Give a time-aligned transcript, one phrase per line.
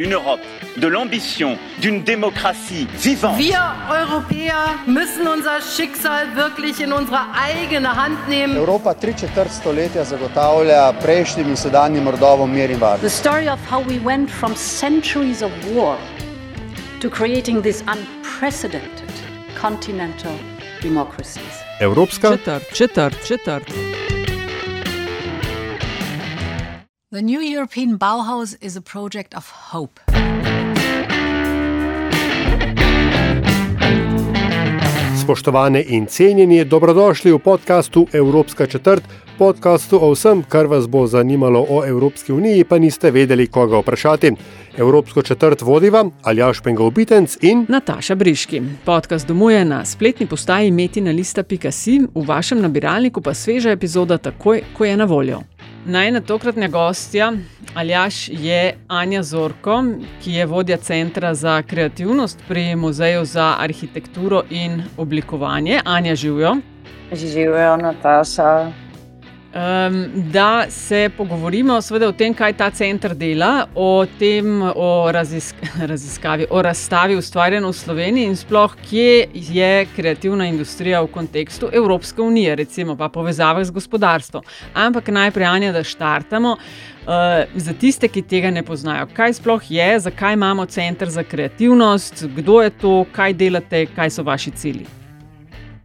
[0.00, 0.40] Une Europe
[0.78, 3.36] de l'ambition, d'une démocratie vivante.
[3.36, 8.56] Wir Europäer müssen unser Schicksal wirklich in unsere eigene Hand nehmen.
[8.56, 13.02] Evropa tri četrt stoletja zagotavlja prejšnjim in sedanjim rodovom mir in varnost.
[13.02, 15.96] The story of how we went from centuries of war
[17.00, 19.12] to creating this unprecedented
[19.60, 20.32] continental
[20.82, 21.60] democracies.
[21.80, 23.68] Evropska Četrt, četrt, četrt.
[27.12, 30.00] The new European Bauhaus is a project of hope.
[35.22, 39.02] Spoštovane in cenjeni, dobrodošli v podkastu Evropska četrt,
[39.38, 44.32] podkastu o vsem, kar vas bo zanimalo o Evropski uniji, pa niste vedeli, koga vprašati.
[44.78, 48.62] Evropsko četrt vodiva Aljaš Pengovitenc in Nataša Briški.
[48.84, 54.96] Podcast domuje na spletni postaji metina.si, v vašem nabiralniku pa sveža epizoda takoj, ko je
[54.96, 55.42] na voljo.
[55.84, 57.32] Najna tokratna gostja,
[57.74, 59.84] Aljaš, je Anja Zorko,
[60.22, 65.80] ki je vodja Centra za kreativnost pri Muzeju za arhitekturo in oblikovanje.
[65.84, 66.56] Anja, živijo.
[67.12, 68.72] Živijo, Nataša.
[69.50, 75.58] Um, da se pogovorimo seveda, o tem, kaj ta center dela, o tem, o razisk
[75.90, 82.22] raziskavi, o razstavi ustvarjeno v Sloveniji in sploh, kje je kreativna industrija v kontekstu Evropske
[82.22, 84.46] unije, recimo pa povezave z gospodarstvom.
[84.74, 86.54] Ampak najprej, Anja, da štartamo.
[86.54, 92.26] Uh, za tiste, ki tega ne poznajo, kaj sploh je, zakaj imamo center za kreativnost,
[92.36, 94.86] kdo je to, kaj delate, kaj so vaši cilji.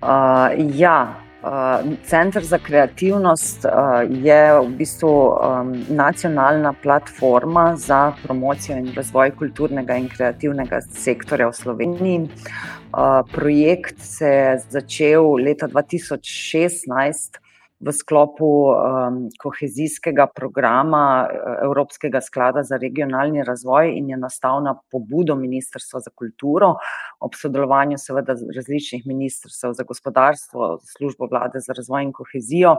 [0.05, 1.24] Uh, ja,
[2.05, 3.65] Center za kreativnost
[4.09, 5.37] je v bistvu
[5.89, 12.29] nacionalna platforma za promocijo in razvoj kulturnega in kreativnega sektorja v Sloveniji.
[13.31, 17.44] Projekt se je začel leta 2016
[17.79, 24.77] v sklopu um, kohezijskega programa eh, Evropskega sklada za regionalni razvoj in je nastal na
[24.91, 26.75] pobudo Ministrstva za kulturo,
[27.19, 32.77] ob sodelovanju seveda različnih ministrstv za gospodarstvo, službo vlade za razvoj in kohezijo.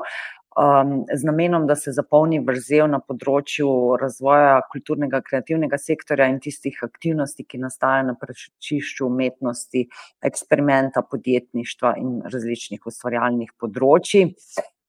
[0.56, 3.68] Um, z namenom, da se zapolni vrzel na področju
[4.00, 9.84] razvoja kulturnega, kreativnega sektorja in tistih aktivnosti, ki nastajajo na prečišču umetnosti,
[10.24, 14.30] eksperimenta, podjetništva in različnih ustvarjalnih področji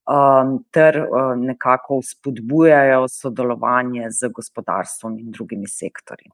[0.08, 6.32] um, ter uh, nekako spodbujajo sodelovanje z gospodarstvom in drugimi sektorji.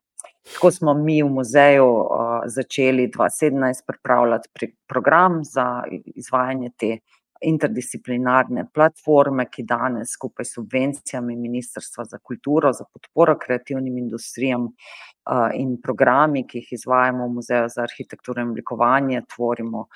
[0.54, 2.08] Tako smo mi v muzeju uh,
[2.46, 5.84] začeli 2017 pripravljati pri, program za
[6.16, 6.98] izvajanje te
[7.44, 14.70] interdisciplinarne platforme, ki danes skupaj s subvencijami Ministrstva za kulturo, za podporo kreativnim industrijam
[15.56, 19.88] in programi, ki jih izvajamo v Muzeju za arhitekturo in oblikovanje, tvorimo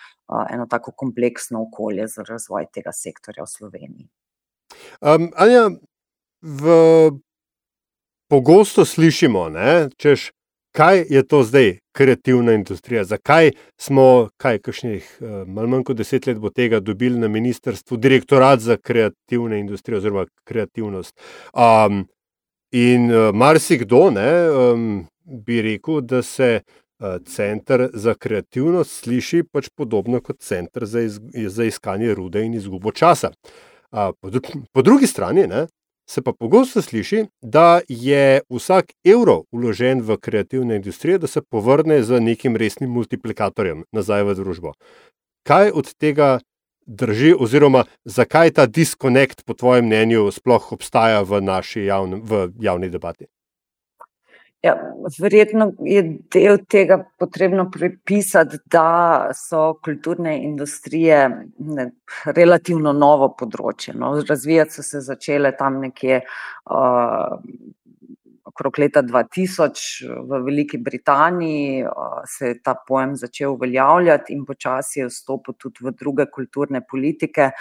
[0.53, 4.09] eno tako kompleksno okolje za razvoj tega sektorja v Sloveniji.
[5.01, 5.69] Um, Anja,
[6.41, 7.11] v,
[8.29, 10.31] pogosto slišimo, da češ
[10.71, 16.27] kaj je to zdaj, kreativna industrija, zakaj smo, kaj, kakšnih uh, malo manj kot deset
[16.27, 21.15] let bo tega dobili na ministrstvu, direktorat za kreativno industrijo oziroma kreativnost.
[21.53, 22.05] Um,
[22.71, 29.69] in uh, marsikdo ne, um, bi rekel, da se uh, center za kreativnost sliši pač
[29.75, 33.31] podobno kot center za, iz, za iskanje rude in izgubo časa.
[33.91, 34.29] Uh, po,
[34.71, 35.65] po drugi strani, ne,
[36.09, 42.03] se pa pogosto sliši, da je vsak evro vložen v kreativno industrijo, da se povrne
[42.03, 44.73] z nekim resnim multiplikatorjem nazaj v družbo.
[45.47, 46.39] Kaj od tega
[46.87, 52.89] drži, oziroma zakaj ta diskonekt, po tvojem mnenju, sploh obstaja v naši javni, v javni
[52.89, 53.27] debati?
[54.67, 54.73] Ja,
[55.19, 56.01] verjetno je
[56.33, 61.19] del tega potrebno pripisati, da so kulturne industrije
[61.77, 61.85] ne,
[62.35, 63.93] relativno novo področje.
[63.95, 64.11] No.
[64.27, 67.37] Razvijati so se začele tam nekje uh,
[68.51, 75.05] okrog leta 2000 v Veliki Britaniji, uh, se je ta pojem začel uveljavljati in počasi
[75.05, 77.53] je vstopil tudi v druge kulturne politike.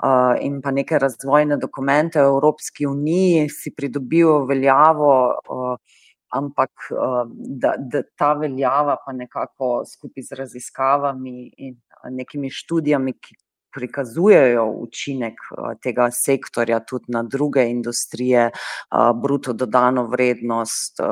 [0.00, 5.98] Uh, in pa neke razvojne dokumente v Evropski uniji si pridobijo veljavo uh,
[6.30, 7.24] ampak eh,
[7.62, 11.78] da, da ta veljava pa nekako skupaj z raziskavami in
[12.10, 13.36] nekimi študijami, ki
[13.74, 21.04] prikazujejo učinek eh, tega sektorja tudi na druge industrije, eh, bruto dodano vrednost, eh,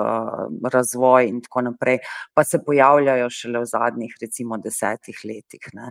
[0.72, 1.99] razvoj in tako naprej,
[2.34, 5.70] pa se pojavljajo šele v zadnjih recimo desetih letih.
[5.72, 5.90] Ne.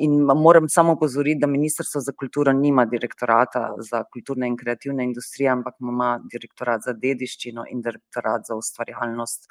[0.00, 5.50] In moram samo pozoriti, da Ministrstvo za kulturo nima direktorata za kulturne in kreativne industrije,
[5.50, 9.48] ampak ima direktorat za dediščino in direktorat za ustvarjalnost,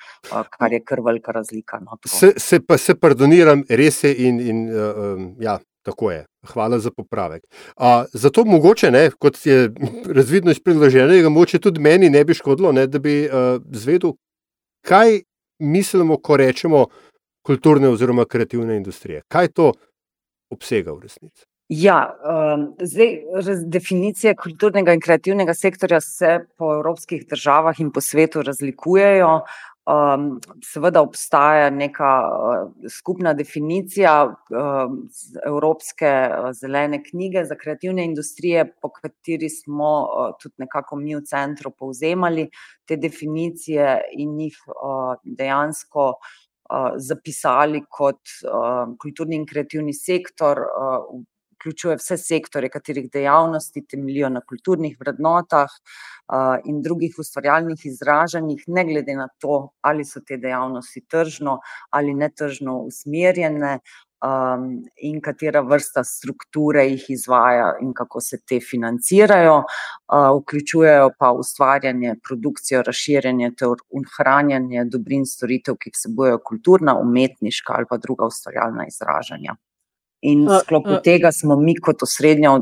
[0.58, 1.80] kar je kar velika razlika.
[1.80, 6.26] No, se, se pa se pardoniram, res je in, in uh, ja, Tako je.
[6.48, 7.44] Hvala za popravek.
[7.78, 9.70] A, zato mogoče, ne, kot je
[10.18, 14.14] razvidno iz predloženega, mogoče tudi meni ne bi škodilo, ne, da bi uh, zvedel,
[14.86, 15.22] kaj
[15.60, 16.86] mislimo, ko rečemo
[17.46, 19.22] kulturne oziroma kreativne industrije?
[19.28, 19.72] Kaj to
[20.52, 21.46] obsega v resnici?
[21.70, 23.20] Ja, um, zdaj,
[23.70, 29.36] definicije kulturnega in kreativnega sektorja se po evropskih državah in po svetu razlikujejo.
[29.88, 34.92] Um, seveda obstaja neka uh, skupna definicija uh,
[35.48, 41.24] Evropske uh, zelene knjige za kreativne industrije, po kateri smo uh, tudi nekako mi v
[41.26, 42.50] centru povzemali
[42.86, 50.62] te definicije in jih uh, dejansko uh, zapisali kot uh, kulturni in kreativni sektor.
[50.70, 51.24] Uh,
[51.60, 55.70] vključuje vse sektore, katerih dejavnosti temeljijo na kulturnih vrednotah
[56.66, 61.60] in drugih ustvarjalnih izražanjih, ne glede na to, ali so te dejavnosti tržno
[61.90, 63.80] ali netržno usmerjene.
[64.20, 71.32] Um, in katera vrsta strukture jih izvaja, in kako se te financirajo, uh, vključujejo pa
[71.32, 78.90] ustvarjanje, produkcijo, razširjanje ter ohranjanje dobrin, storitev, ki vsebujejo kulturna, umetniška ali pa druga ustvarjalna
[78.92, 79.56] izražanja.
[80.28, 82.58] In v sklopu tega smo mi, kot osrednja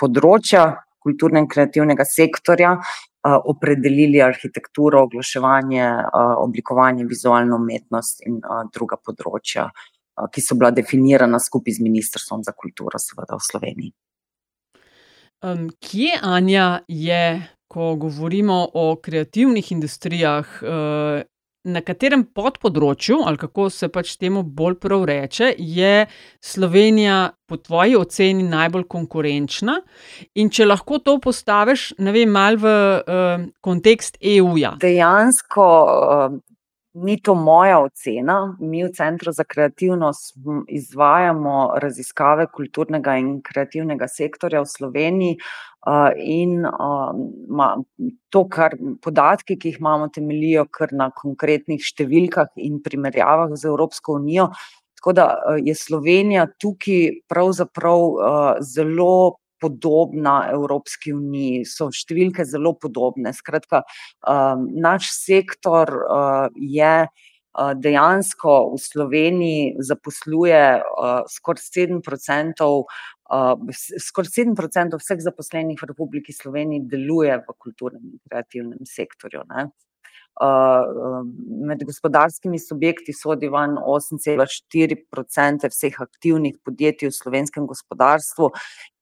[0.00, 0.64] področja
[1.02, 2.76] kulturnega in kreativnega sektorja,
[3.22, 5.88] opredelili arhitekturo, oglaševanje,
[6.42, 8.40] oblikovanje, vizualno umetnost in
[8.74, 9.68] druga področja,
[10.32, 13.92] ki so bila definirana skupaj z Ministrstvom za kulturo, seveda v Sloveniji.
[15.42, 21.22] Um, kje, Anja, je, ko govorimo o kreativnih industrijah, uh,
[21.64, 26.06] na katerem podpodročju, ali kako se pač temu bolj prav reče, je
[26.42, 29.78] Slovenija po tvoji oceni najbolj konkurenčna.
[30.34, 34.76] In če lahko to postaviš, ne vem, malo v uh, kontekst EU-ja.
[34.82, 35.68] Dejansko.
[35.68, 36.40] Uh...
[36.94, 38.56] Ni to moja ocena.
[38.60, 40.36] Mi v Centru za kreativnost
[40.68, 45.38] izvajamo raziskave kulturnega in kreativnega sektorja v Sloveniji.
[46.20, 46.66] In
[48.28, 54.20] to, kar podatki, ki jih imamo, temeljijo kar na konkretnih številkah in primerjavah z Evropsko
[54.20, 54.50] unijo.
[55.00, 55.26] Tako da
[55.64, 63.30] je Slovenija tukaj pravzaprav zelo podobna Evropski uniji, so številke zelo podobne.
[63.36, 63.84] Skratka,
[64.66, 65.94] naš sektor
[66.58, 66.94] je
[67.74, 70.82] dejansko v Sloveniji zaposluje
[71.28, 72.68] skoraj 7%.
[73.32, 73.56] Uh,
[73.96, 79.46] Skoraj 7% vseh zaposlenih v Republiki Sloveniji deluje v kulturnem in kreativnem sektorju.
[79.48, 79.70] Ne.
[80.40, 88.48] Med gospodarskimi subjekti sodi van 8,4% vseh aktivnih podjetij v slovenskem gospodarstvu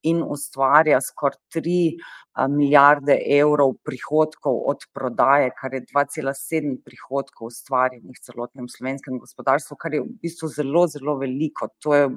[0.03, 1.95] in ustvarja skoraj 3
[2.51, 9.95] milijarde evrov prihodkov od prodaje, kar je 2,7 prihodkov ustvarjenih v celotnem slovenskem gospodarstvu, kar
[9.95, 11.69] je v bistvu zelo, zelo veliko.
[11.79, 12.09] To je,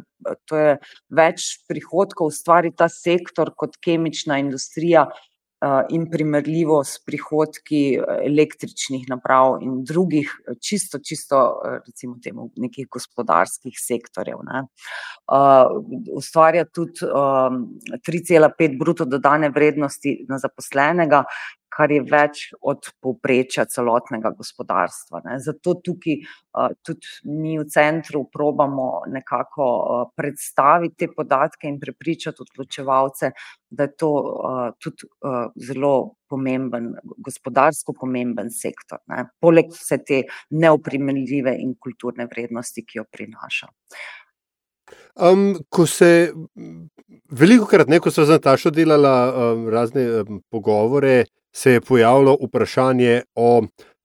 [0.50, 0.74] to je
[1.10, 5.06] več prihodkov ustvari ta sektor kot kemična industrija
[5.88, 10.30] in primerljivo s prihodki električnih naprav in drugih,
[10.60, 11.40] čisto, čisto,
[11.86, 14.42] recimo, temu, nekih gospodarskih sektorjev.
[14.44, 14.64] Ne.
[16.16, 21.24] Ustvarja tudi 3,5 bruto dodane vrednosti na zaposlenega,
[21.74, 25.22] kar je več od povprečja celotnega gospodarstva.
[25.26, 25.38] Ne.
[25.42, 26.20] Zato tukaj
[26.86, 29.66] tudi mi v centru probamo nekako
[30.16, 33.32] predstaviti te podatke in prepričati odločevalce,
[33.74, 34.10] da je to
[34.78, 35.08] tudi
[35.66, 35.94] zelo
[36.30, 39.26] pomemben, gospodarsko pomemben sektor, ne.
[39.40, 43.70] poleg vse te neoprimerljive in kulturne vrednosti, ki jo prinaša.
[45.14, 46.32] Um, ko se
[47.30, 51.24] veliko krat, ko so z Natašo delala um, razne um, pogovore,
[51.56, 53.62] se je pojavilo vprašanje o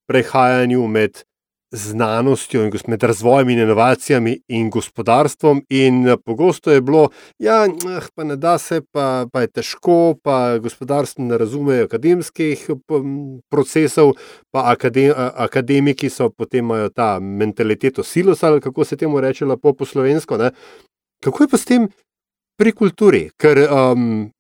[0.08, 1.24] prehajanju med
[1.72, 5.62] znanostjo in med razvojem in inovacijami in gospodarstvom.
[5.70, 7.68] In eh, pogosto je bilo, ja,
[8.16, 12.70] pa ne da se, pa, pa je težko, pa gospodarstvo ne razume akademskih
[13.50, 14.14] procesov,
[14.52, 19.74] pa akadem, akademiki so potem imajo ta mentaliteto silos ali kako se temu reče, lepo
[19.74, 20.38] po slovensko.
[20.38, 20.52] Ne?
[21.24, 21.88] Kako je pa s tem
[22.58, 23.30] pri kulturi?
[23.38, 24.32] Ker um,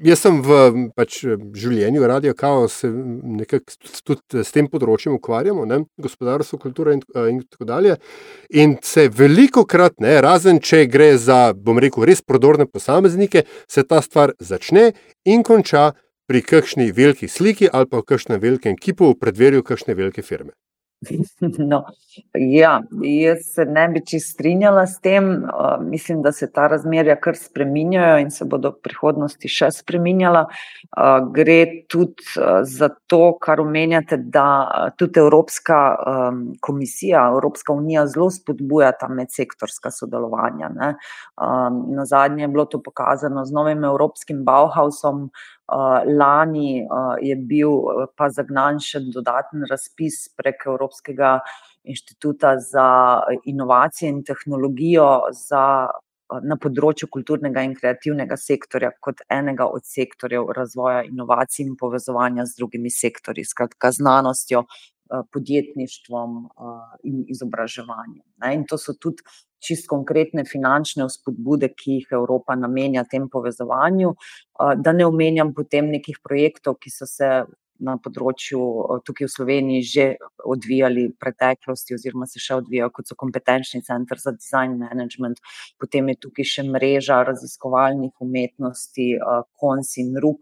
[0.00, 0.56] Jaz sem v
[0.96, 1.18] pač,
[1.60, 3.74] življenju, radio, kao se nekako
[4.08, 5.82] tudi s tem področjem ukvarjamo, ne?
[6.00, 7.98] gospodarstvo, kultura in, in tako dalje.
[8.56, 13.84] In se veliko krat, ne, razen če gre za, bom rekel, res prodorne posameznike, se
[13.84, 14.94] ta stvar začne
[15.28, 15.90] in konča
[16.30, 20.54] pri kakšni veliki sliki ali pa v kakšnem velikem kipu v predverju kakšne velike firme.
[21.58, 21.84] No,
[22.34, 25.46] ja, jaz se ne bi čisto strinjala s tem.
[25.80, 30.44] Mislim, da se ta razmerja kar spreminjajo in se bodo v prihodnosti še spreminjala.
[31.34, 32.24] Gre tudi
[32.68, 35.80] za to, kar omenjate, da tudi Evropska
[36.60, 40.70] komisija, Evropska unija zelo spodbuja ta medsektorska sodelovanja.
[40.70, 45.30] Um, na zadnje je bilo to pokazano z novim Evropskim Bauhausom,
[45.70, 46.82] Uh, lani
[47.22, 47.70] je bil
[48.18, 51.40] pa zagnan še dodaten razpis prek Evropske Evropskega
[51.84, 55.88] inštituta za inovacije in tehnologijo za,
[56.42, 62.58] na področju kulturnega in kreativnega sektorja kot enega od sektorjev razvoja inovacij in povezovanja z
[62.58, 64.66] drugimi sektorji, skratka znanostjo,
[65.32, 66.34] podjetništvom
[67.02, 68.22] in izobraževanjem.
[68.52, 69.24] In to so tudi
[69.58, 74.14] čist konkretne finančne vzpodbude, ki jih Evropa namenja tem povezovanju.
[74.78, 77.42] Da ne omenjam potem nekih projektov, ki so se
[77.80, 78.60] na področju
[79.06, 80.04] tukaj v Sloveniji že
[80.44, 85.40] odvijali v preteklosti oziroma se še odvijajo, kot so kompetenčni center za design management,
[85.80, 89.10] potem je tukaj še mreža raziskovalnih umetnosti,
[89.60, 90.40] KONS in RUP,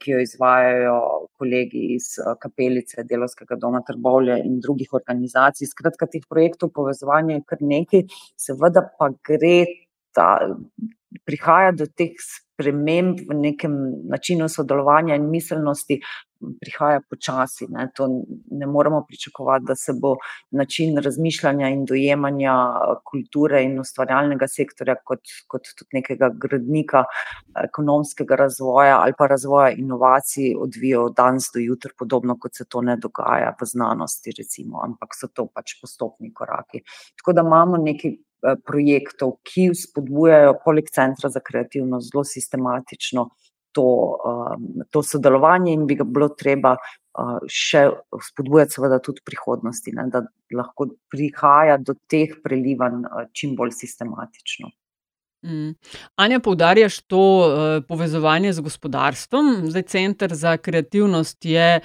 [0.00, 0.96] ki jo izvajajo
[1.40, 2.12] kolegi iz
[2.42, 5.70] Kapelice, Delavskega doma Trbovlje in drugih organizacij.
[5.70, 8.04] Skratka, teh projektov povezovanja je kar nekaj,
[8.36, 9.64] seveda pa gre
[10.12, 10.28] ta,
[11.24, 12.12] prihaja do teh
[12.60, 13.76] sprememb v nekem
[14.08, 16.00] načinu sodelovanja in miselnosti,
[16.60, 18.06] prihaja počasi, ne, to
[18.50, 20.14] ne moremo pričakovati, da se bo
[20.50, 22.54] način razmišljanja in dojemanja
[23.10, 27.04] kulture in ustvarjalnega sektorja kot, kot tudi nekega gradnika
[27.64, 32.80] ekonomskega razvoja ali pa razvoja inovacij odvijal od danes do jutri, podobno kot se to
[32.80, 36.80] ne dogaja v znanosti, recimo, ampak so to pač postopni koraki.
[37.20, 38.16] Tako da imamo nekaj
[38.66, 43.28] projektov, ki vzpodbujajo poleg Centra za kreativnost zelo sistematično
[43.72, 43.86] to,
[44.90, 46.74] to sodelovanje in bi ga bilo treba
[47.50, 50.22] še vzpodbujati seveda tudi v prihodnosti, ne, da
[50.56, 53.04] lahko prihaja do teh prelivanj
[53.36, 54.70] čim bolj sistematično.
[56.16, 57.20] Anja, poudarjaš to,
[57.88, 61.80] povezovanje z gospodarstvom, zdaj Center za kreativnost je,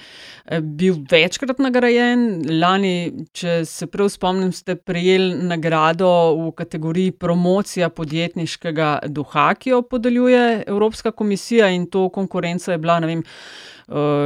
[0.60, 8.98] bil večkrat nagrajen, lani, če se prav spomnim, ste prejeli nagrado v kategoriji promocija podjetniškega
[9.08, 13.24] duha, ki jo podeljuje Evropska komisija, in to konkurenca je bila, ne vem,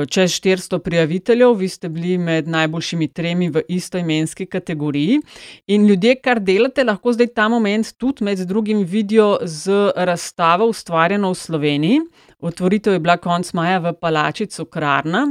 [0.08, 5.20] čez štiristo prijaviteljev, vi ste bili med najboljšimi tremi v istoimenski kategoriji.
[5.66, 11.30] In ljudje, kar delate, lahko zdaj ta moment tudi med drugim vidijo z razstavo Ustvarjeno
[11.30, 12.00] v Sloveniji.
[12.40, 15.26] Otvoritev je bila konec maja v palači Cukrarna.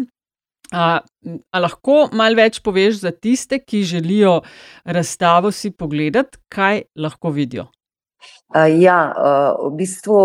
[0.72, 4.42] a lahko malo več poveš za tiste, ki želijo
[4.86, 7.66] razstavo si pogledati, kaj lahko vidijo?
[8.68, 9.14] ja,
[9.64, 10.20] v bistvu,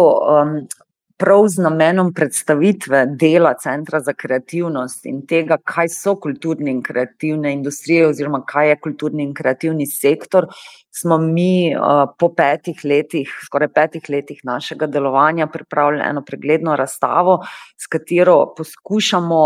[1.25, 7.53] prav z namenom predstavitve dela Centra za kreativnost in tega, kaj so kulturne in kreativne
[7.53, 10.51] industrije oziroma kaj je kulturni in kreativni sektor,
[10.97, 11.75] smo mi,
[12.19, 17.41] po petih letih, skoraj petih letih našega delovanja pripravili eno pregledno razstavo,
[17.77, 19.41] s katero poskušamo,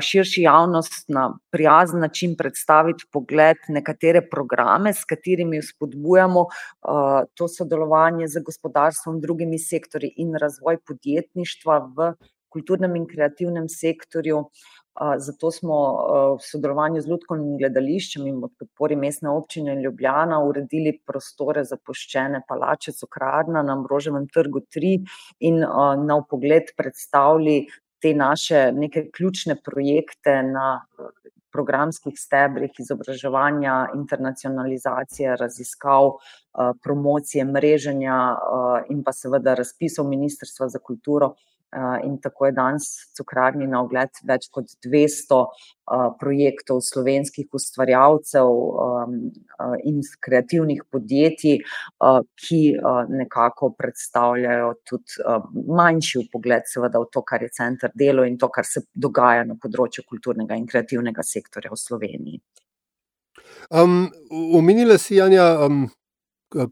[0.00, 6.46] širši javnosti na prijazen način predstaviti vpogled v nekatere programe, s katerimi vzpodbujamo,
[7.34, 12.12] to sodelovanje z gospodarstvom, drugimi sektorji in razvoj podjetništva v
[12.52, 14.44] kulturnem in kreativnem sektorju.
[15.18, 15.76] Zato smo,
[16.36, 22.92] v sodelovanju z Lutkovnim gledališčem in ob podpori Mestne občine Ljubljana uredili prostore zapuščene palače
[22.92, 24.98] Cukrarna na Ambroževem trgu tri
[25.40, 27.64] in, na vpogled predstavili
[28.02, 30.82] te naše neke ključne projekte na
[31.52, 36.14] programskih stebrih izobraževanja, internacionalizacije, raziskav,
[36.82, 38.18] promocije, mreženja,
[38.90, 41.34] in pa seveda razpisov Ministrstva za kulturo.
[42.04, 45.46] In tako je danes v Cukrarni na ogled več kot dvesto,
[46.20, 48.50] projektov slovenskih ustvarjalcev,
[49.88, 51.58] in kreativnih podjetij,
[52.44, 52.60] ki,
[53.08, 55.18] nekako predstavljajo tudi,
[55.68, 59.56] manjši vpogled seveda v to, kar je center delal, in to, kar se dogaja na
[59.60, 62.40] področju kulturnega in kreativnega sektorja v Sloveniji.
[63.72, 65.46] omenila si, Janja,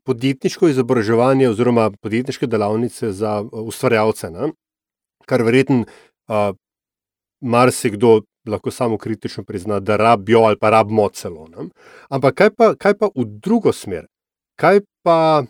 [0.04, 4.52] podjetniško izobraževanje oziroma podjetniške delavnice za ustvarjalce, ne.
[5.26, 5.84] Kar verjetno,
[7.40, 11.68] marsikdo lahko samokritično prizna, da rabijo ali pa rabimo celo, ne.
[12.08, 14.06] Ampak kaj pa, kaj pa v drugo smer?
[14.56, 15.44] Kaj pa,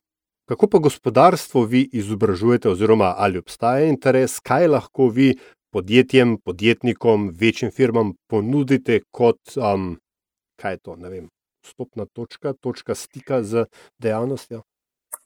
[0.48, 5.36] kako pa gospodarstvo vi izobražujete oziroma ali obstaja interes, kaj lahko vi
[5.72, 9.38] podjetjem, podjetnikom, večjim firmam ponudite kot,
[10.60, 11.28] kaj je to, ne vem,
[11.66, 13.66] vstopna točka, točka stika z
[13.98, 14.62] dejavnostjo?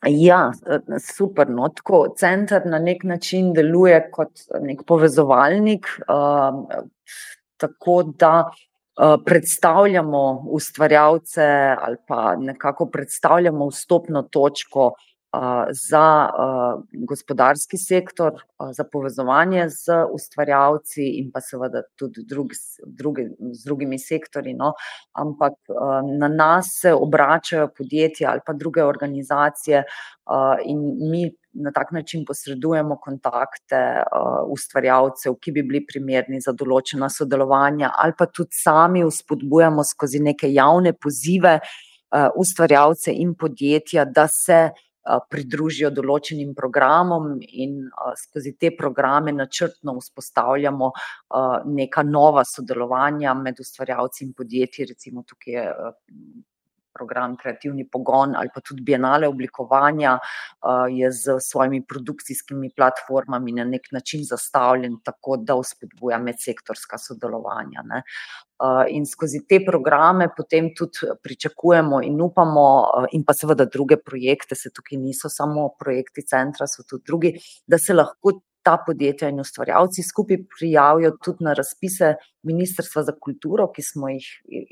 [0.08, 0.52] Ja,
[1.00, 5.86] super, no, tako, center na neki način deluje kot neki povezovalnik,
[7.56, 8.50] tako da,
[9.24, 11.46] predstavljamo ustvarjalce
[11.80, 14.92] ali pa nekako predstavljamo vstopno točko,
[15.70, 16.30] za,
[16.92, 18.32] gospodarski sektor,
[18.72, 22.54] za povezovanje z ustvarjalci in pa seveda tudi druge,
[23.52, 24.72] z drugimi sektorji, no.
[25.12, 25.54] Ampak,
[26.18, 29.84] na nas se obračajo podjetja ali pa druge organizacije,
[30.64, 30.78] in
[31.10, 34.02] mi na tak način posredujemo kontakte
[34.50, 40.50] ustvarjalcev, ki bi bili primerni za določena sodelovanja, ali pa tudi sami vzpodbujamo skozi neke
[40.52, 41.58] javne pozive
[42.36, 44.70] ustvarjalce in podjetja, da se
[45.30, 47.76] pridružijo določenim programom in
[48.16, 50.90] skozi te programe načrtno vzpostavljamo
[51.66, 55.66] neka nova sodelovanja med ustvarjalci in podjetji, recimo tukaj je
[56.94, 60.18] program Kreativni pogon ali pa tudi Bienale oblikovanja
[60.90, 68.02] je s svojimi produkcijskimi platformami na neki način zastavljen tako, da vzpodbuja medsektorska sodelovanja, ne.
[68.88, 72.66] In skozi te programe potem tudi pričakujemo in upamo,
[73.12, 77.32] in pa seveda druge projekte, saj tukaj niso samo projekti centra, so tudi drugi,
[77.66, 83.68] da se lahko ta podjetja in ustvarjalci skupaj prijavijo tudi na razpise Ministrstva za kulturo,
[83.72, 84.26] ki smo jih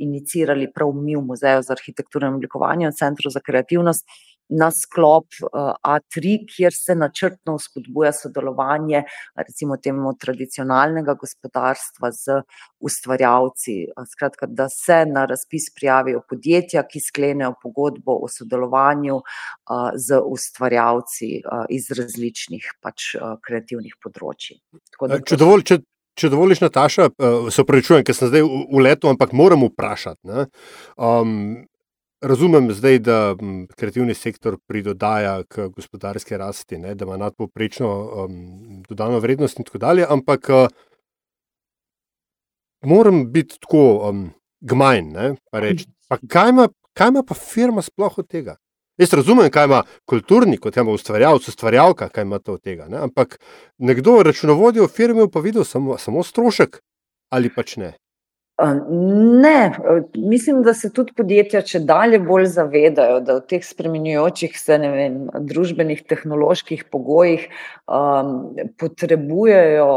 [0.04, 4.04] iniciirali prav mi v Muzeju za arhitekturo in oblikovanje in Centru za kreativnost,
[4.52, 9.02] na sklop A3, kjer se načrtno vzpodbuja sodelovanje
[9.36, 12.40] recimo temu tradicionalnega gospodarstva z
[12.80, 13.76] ustvarjalci,
[14.12, 19.20] skratka, da se na razpis prijavijo podjetja, ki sklenejo pogodbo o sodelovanju
[19.96, 21.30] z ustvarjalci
[21.72, 23.14] iz različnih pač
[23.46, 24.60] kreativnih področij.
[24.92, 25.78] Tako da Če če,
[26.18, 27.08] če dovoliš, Nataša,
[27.50, 30.46] se opravičujem, ker sem zdaj v letu, ampak moram vprašati, ne.
[32.22, 33.34] Razumem zdaj, da
[33.76, 37.88] kreativni sektor pridodaja k gospodarski rasti, ne, da ima nadpovprečno
[38.88, 40.50] dodano vrednost in tako dalje, ampak
[42.82, 44.12] moram biti tako
[44.60, 48.56] gmajn, ne, pa reči, pa kaj ima, kaj ima pa firma sploh od tega?
[49.00, 53.38] Jaz razumem, kaj ima kulturnik, kot ima ustvarjalec, ustvarjalka, kaj imata od tega, ne, ampak
[53.78, 56.80] nekdo, računovodja v firmi, pa videl samo, samo strošek
[57.32, 57.94] ali pač ne?
[58.60, 59.72] Ne,
[60.16, 65.16] mislim, da se tudi podjetja čedalje bolj zavedajo, da v teh spreminjajočih se, vem,
[65.48, 67.46] družbenih, tehnoloških pogojih
[68.78, 69.88] potrebujejo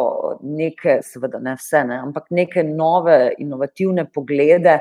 [0.41, 4.79] neke, seveda ne vse, ne, ampak neke nove inovativne poglede,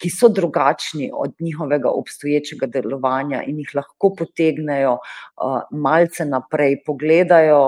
[0.00, 4.96] ki so drugačni od njihovega obstoječega delovanja in jih lahko potegnejo
[5.70, 7.62] malce naprej, pogledajo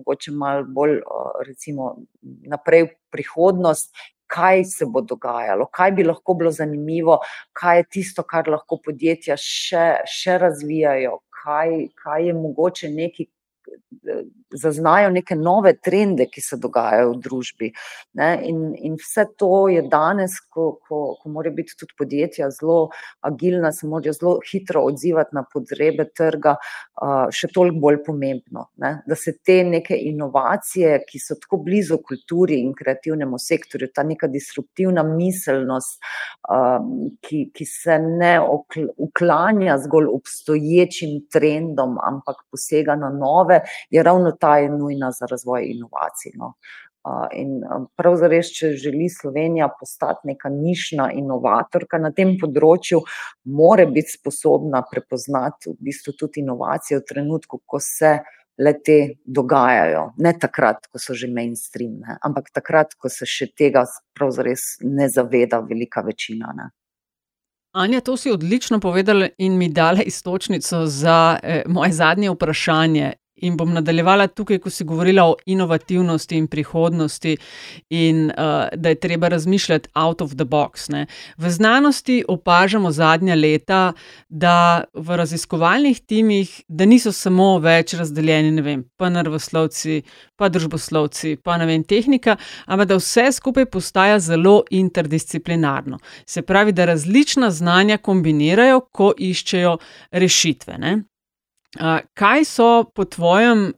[0.00, 0.98] mogoče malo bolj
[1.46, 1.92] recimo
[2.24, 3.92] naprej v prihodnost,
[4.34, 7.18] kaj se bo dogajalo, kaj bi lahko bilo zanimivo,
[7.52, 11.70] kaj je tisto, kar lahko podjetja še, še razvijajo, kaj,
[12.02, 13.28] kaj je mogoče nekaj,
[14.54, 17.70] zaznajo neke nove trende, ki se dogajajo v družbi,
[18.20, 22.90] ne, in, in vse to je danes, ko, ko, ko morajo biti tudi podjetja zelo
[23.26, 26.56] agilna, se morajo zelo hitro odzivati na potrebe trga,
[27.34, 32.60] še toliko bolj pomembno, ne, da se te neke inovacije, ki so tako blizu kulturi
[32.62, 35.98] in kreativnemu sektorju, ta neka disruptivna miselnost,
[37.24, 38.36] ki, ki se ne
[39.02, 45.68] uklanja zgolj obstoječim trendom, ampak posega na nove, je ravno ta je nujna za razvoj
[45.74, 46.54] inovacij, no.
[47.36, 47.58] in
[47.96, 53.02] prav zares, če želi Slovenija postati neka nišna inovatorka na tem področju,
[53.44, 58.18] mora biti sposobna prepoznati v bistvu tudi inovacije v trenutku, ko se
[58.58, 63.84] le-te dogajajo, ne takrat, ko so že mainstream, ne, ampak takrat, ko se še tega
[64.14, 66.70] prav zares ne zaveda velika večina, ne.
[67.74, 73.08] Anja, to si odlično povedala in mi dala iztočnico za moje zadnje vprašanje.
[73.36, 77.36] In bom nadaljevala tukaj, ko si govorila o inovativnosti in prihodnosti
[77.90, 78.28] in,
[78.76, 81.06] da je treba razmišljati out of the box, ne.
[81.36, 83.92] V znanosti opažamo zadnja leta,
[84.28, 90.02] da v raziskovalnih timih, da niso samo več razdeljeni, ne vem, pa naravoslovci
[90.36, 95.98] pa družboslovci pa, ne vem, tehnika, ampak da vse skupaj postaja zelo interdisciplinarno.
[96.26, 99.76] Se pravi, da različna znanja kombinirajo, ko iščejo
[100.10, 100.94] rešitve, ne.
[102.14, 103.72] Kaj so po tvojem,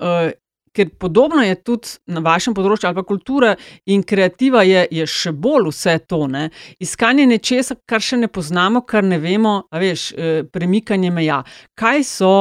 [0.76, 3.54] ker podobno je tudi na vašem področju, ali pa kultura
[3.88, 6.50] in kreativa je, je še bolj vse to, ne,
[6.82, 10.10] iskanje nečesa, kar še ne poznamo, kar ne vemo, a veš,
[10.52, 11.40] premikanje meja.
[11.78, 12.34] Kaj so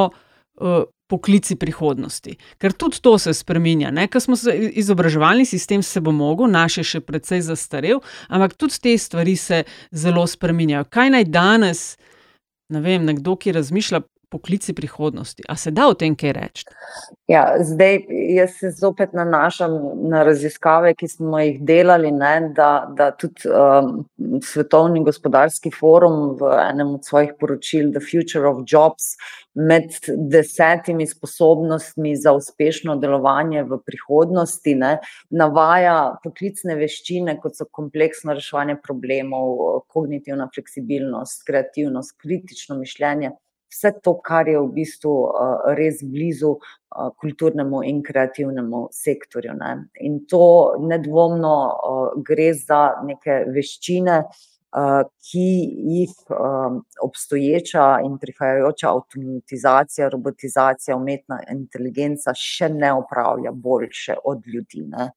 [1.11, 2.35] poklici prihodnosti?
[2.59, 3.33] Ker tudi to se
[4.35, 9.35] se, izobraževalni sistem se bo mogel, naš je še precej zastarel, ampak tudi te stvari
[9.39, 10.89] se zelo spreminjajo.
[10.89, 11.85] Kaj naj danes,
[12.73, 14.01] ne vem, nekdo, ki razmišlja,
[14.35, 16.65] poklici prihodnosti, a se da o tem kaj reči?
[17.31, 18.01] Ja, zdaj
[18.35, 19.73] jaz se zopet nanašam
[20.11, 23.47] na raziskave, ki smo jih delali, ne, da, da tudi
[24.43, 29.15] Svetovni gospodarski forum v enem od svojih poročil The future of jobs
[29.55, 29.95] med
[30.31, 34.97] desetimi sposobnostmi za uspešno delovanje v prihodnosti, ne,
[35.31, 43.31] navaja poklicne veščine, kot so kompleksno reševanje problemov, kognitivna fleksibilnost, kreativnost, kritično mišljenje,
[43.71, 49.55] vse to, kar je v bistvu uh, res blizu uh, kulturnemu in kreativnemu sektorju.
[49.59, 49.71] Ne.
[50.07, 54.23] In to nedvomno uh, gre za neke veščine,
[55.29, 55.49] ki
[55.87, 56.11] jih
[57.01, 64.83] obstoječa in prihajajoča avtomatizacija, robotizacija, umetna inteligenca še ne upravlja boljše od ljudi.
[64.91, 65.09] Ne.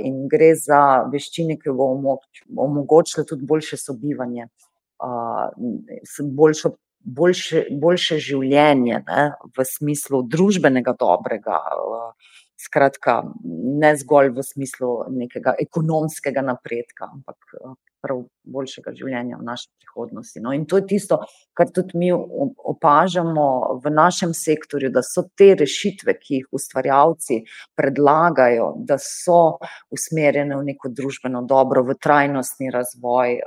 [0.00, 0.80] In gre za
[1.12, 1.90] veščine, ki bo
[2.56, 4.48] omogočile tudi boljše sobivanje.
[5.00, 5.52] Uh,
[6.36, 6.72] boljšo
[7.04, 11.60] boljše, boljše življenje, ne, v smislu družbenega dobrega,
[12.60, 13.22] skratka,
[13.80, 17.56] ne zgolj v smislu nekega ekonomskega napredka, ampak
[18.00, 20.40] prav boljšega življenja v naši prihodnosti.
[20.42, 21.20] No, in to je tisto,
[21.56, 23.46] kar tudi mi opažamo
[23.84, 27.42] v našem sektorju, da so te rešitve, ki jih ustvarjalci
[27.78, 29.58] predlagajo, da so
[29.92, 33.40] usmerjene v neko družbeno dobro, v trajnostni razvoj,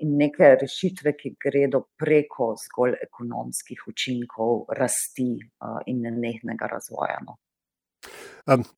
[0.00, 5.34] in neke rešitve, ki gredo preko zgolj ekonomskih učinkov, rasti
[5.86, 7.18] in nehnega razvoja.
[7.26, 7.36] No.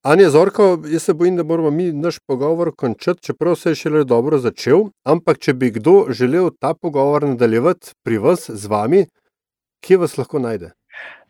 [0.03, 4.05] Anja Zorko, jaz se bojim, da moramo mi naš pogovor končati, čeprav se je šele
[4.05, 4.89] dobro začel.
[5.05, 9.05] Ampak, če bi kdo želel ta pogovor nadaljevati pri vas, z vami,
[9.85, 10.73] kje vas lahko najde?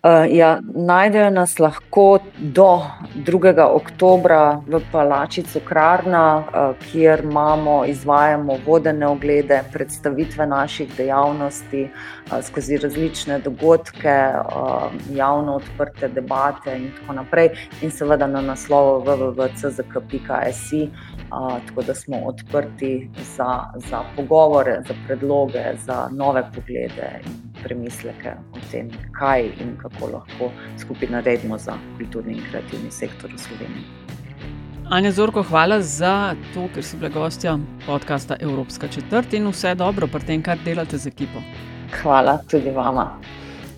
[0.01, 2.81] Uh, ja, najdejo nas lahko do
[3.17, 3.53] 2.
[3.61, 12.79] oktobra v Palači Cukrarna, uh, kjer imamo, izvajamo vodene oglede, predstavitve naših dejavnosti uh, skozi
[12.81, 17.51] različne dogodke, uh, javno odprte debate in tako naprej,
[17.83, 20.89] in seveda na naslovu www.czk.si.
[21.31, 28.59] Tako da smo odprti za, za pogovore, za predloge, za nove poglede in premisleke o
[28.71, 33.85] tem, kaj in kako lahko skupaj naredimo za kulturni in kreativni sektor v Sloveniji.
[34.91, 40.07] Anja Zorko, hvala za to, ker si bila gostja podcasta Evropska četrt in vse dobro
[40.07, 41.43] pri tem, kar delate z ekipo.
[42.03, 43.21] Hvala tudi vama.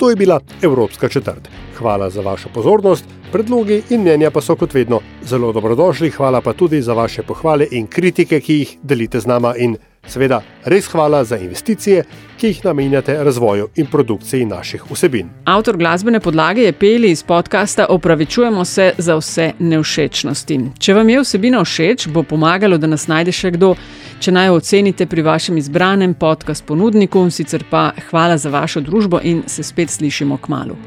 [0.00, 1.48] To je bila Evropska četrt.
[1.78, 6.11] Hvala za vašo pozornost, predlogi in mnenja pa so kot vedno zelo dobrodošli.
[6.11, 10.40] Hvala pa tudi za vaše pohvale in kritike, ki jih delite z nama in Seveda,
[10.66, 12.02] res hvala za investicije,
[12.38, 15.28] ki jih namenjate razvoju in produkciji naših vsebin.
[15.44, 20.58] Avtor glasbene podlage je Peli iz podcasta Opravičujemo se za vse neušečnosti.
[20.78, 23.76] Če vam je vsebina všeč, bo pomagalo, da nas najde še kdo.
[24.18, 29.46] Če naj ocenite pri vašem izbranem podkastu ponudniku, sicer pa hvala za vašo družbo in
[29.46, 30.78] se spet slišimo k malu.